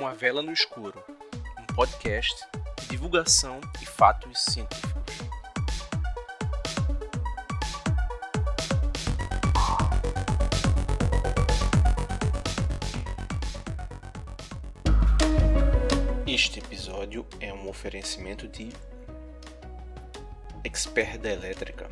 [0.00, 1.02] Uma Vela no Escuro,
[1.58, 2.46] um podcast
[2.80, 5.18] de divulgação e fatos científicos.
[16.28, 18.68] Este episódio é um oferecimento de
[20.62, 21.90] Expert da Elétrica.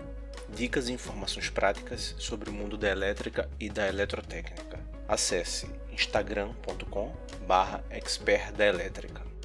[0.54, 4.78] Dicas e informações práticas sobre o mundo da elétrica e da eletrotécnica.
[5.08, 7.12] Acesse instagram.com
[7.46, 9.35] barra expert da elétrica.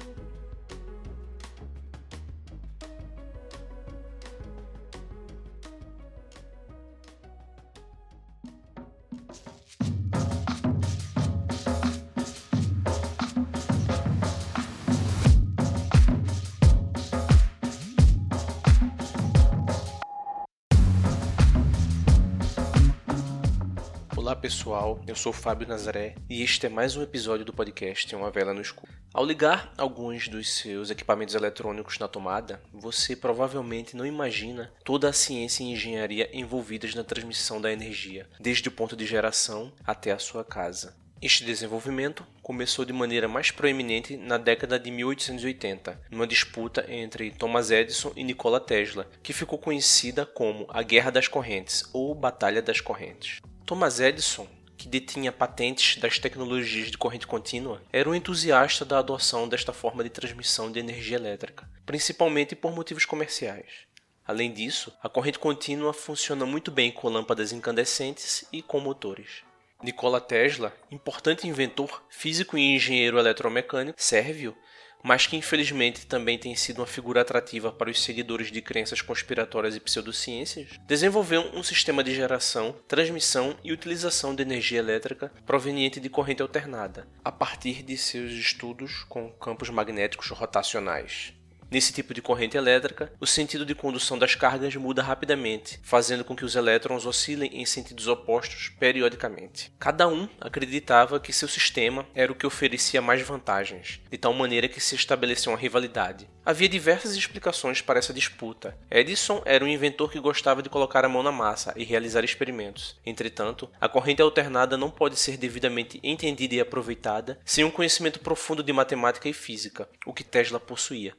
[24.32, 28.30] Olá pessoal, eu sou Fábio Nazaré e este é mais um episódio do podcast Uma
[28.30, 28.90] Vela no Escuro.
[29.12, 35.12] Ao ligar alguns dos seus equipamentos eletrônicos na tomada, você provavelmente não imagina toda a
[35.12, 40.18] ciência e engenharia envolvidas na transmissão da energia, desde o ponto de geração até a
[40.18, 40.96] sua casa.
[41.20, 47.70] Este desenvolvimento começou de maneira mais proeminente na década de 1880, numa disputa entre Thomas
[47.70, 52.80] Edison e Nikola Tesla, que ficou conhecida como a Guerra das Correntes ou Batalha das
[52.80, 53.42] Correntes.
[53.72, 59.48] Thomas Edison, que detinha patentes das tecnologias de corrente contínua, era um entusiasta da adoção
[59.48, 63.86] desta forma de transmissão de energia elétrica, principalmente por motivos comerciais.
[64.26, 69.42] Além disso, a corrente contínua funciona muito bem com lâmpadas incandescentes e com motores.
[69.82, 74.54] Nikola Tesla, importante inventor, físico e engenheiro eletromecânico sérvio,
[75.02, 79.74] mas que infelizmente também tem sido uma figura atrativa para os seguidores de crenças conspiratórias
[79.74, 86.08] e pseudociências, desenvolveu um sistema de geração, transmissão e utilização de energia elétrica proveniente de
[86.08, 91.34] corrente alternada, a partir de seus estudos com campos magnéticos rotacionais.
[91.72, 96.36] Nesse tipo de corrente elétrica, o sentido de condução das cargas muda rapidamente, fazendo com
[96.36, 99.72] que os elétrons oscilem em sentidos opostos periodicamente.
[99.78, 104.68] Cada um acreditava que seu sistema era o que oferecia mais vantagens, de tal maneira
[104.68, 106.28] que se estabeleceu uma rivalidade.
[106.44, 108.76] Havia diversas explicações para essa disputa.
[108.90, 113.00] Edison era um inventor que gostava de colocar a mão na massa e realizar experimentos.
[113.06, 118.62] Entretanto, a corrente alternada não pode ser devidamente entendida e aproveitada sem um conhecimento profundo
[118.62, 121.14] de matemática e física, o que Tesla possuía.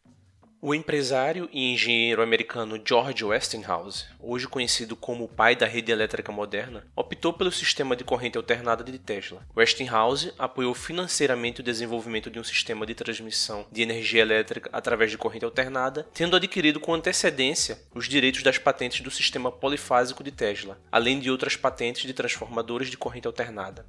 [0.66, 6.31] O empresário e engenheiro americano George Westinghouse, hoje conhecido como o pai da rede elétrica
[6.31, 9.46] moderna, optou pelo sistema de corrente alternada de Tesla.
[9.57, 15.18] Westinghouse apoiou financeiramente o desenvolvimento de um sistema de transmissão de energia elétrica através de
[15.18, 20.79] corrente alternada, tendo adquirido com antecedência os direitos das patentes do sistema polifásico de Tesla,
[20.90, 23.85] além de outras patentes de transformadores de corrente alternada.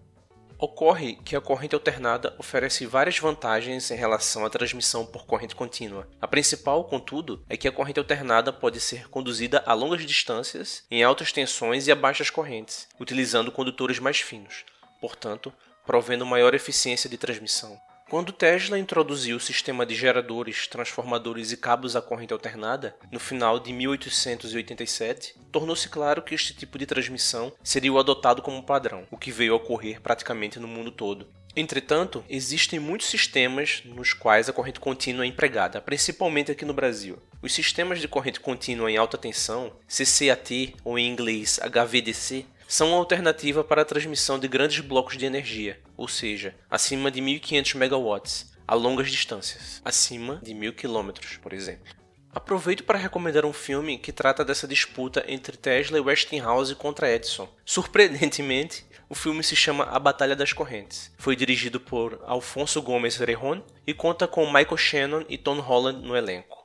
[0.64, 6.08] Ocorre que a corrente alternada oferece várias vantagens em relação à transmissão por corrente contínua.
[6.18, 11.04] A principal, contudo, é que a corrente alternada pode ser conduzida a longas distâncias, em
[11.04, 14.64] altas tensões e a baixas correntes, utilizando condutores mais finos,
[15.02, 15.52] portanto,
[15.84, 17.78] provendo maior eficiência de transmissão.
[18.14, 23.58] Quando Tesla introduziu o sistema de geradores, transformadores e cabos à corrente alternada, no final
[23.58, 29.18] de 1887, tornou-se claro que este tipo de transmissão seria o adotado como padrão, o
[29.18, 31.26] que veio a ocorrer praticamente no mundo todo.
[31.56, 37.18] Entretanto, existem muitos sistemas nos quais a corrente contínua é empregada, principalmente aqui no Brasil.
[37.42, 42.98] Os sistemas de corrente contínua em alta tensão, CCAT ou em inglês HVDC, são uma
[42.98, 48.52] alternativa para a transmissão de grandes blocos de energia, ou seja, acima de 1500 megawatts,
[48.66, 51.10] a longas distâncias, acima de 1000 km,
[51.42, 51.92] por exemplo.
[52.34, 57.48] Aproveito para recomendar um filme que trata dessa disputa entre Tesla e Westinghouse contra Edison.
[57.64, 61.12] Surpreendentemente, o filme se chama A Batalha das Correntes.
[61.16, 66.16] Foi dirigido por Alfonso Gomes Rejon e conta com Michael Shannon e Tom Holland no
[66.16, 66.63] elenco.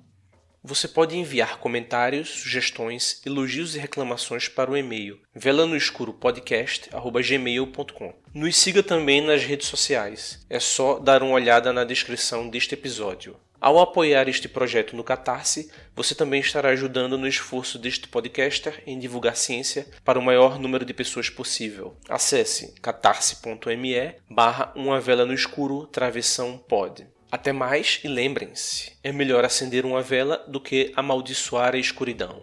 [0.64, 8.13] Você pode enviar comentários, sugestões, elogios e reclamações para o e-mail velanoescuropodcast@gmail.com.
[8.34, 10.45] Nos siga também nas redes sociais.
[10.50, 13.38] É só dar uma olhada na descrição deste episódio.
[13.62, 18.98] Ao apoiar este projeto no Catarse, você também estará ajudando no esforço deste podcaster em
[18.98, 21.98] divulgar ciência para o maior número de pessoas possível.
[22.07, 27.06] Acesse catarse.me barra uma vela no escuro travessão pod.
[27.31, 32.42] Até mais e lembrem-se: é melhor acender uma vela do que amaldiçoar a escuridão.